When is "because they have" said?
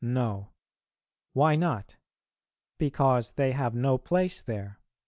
2.79-3.75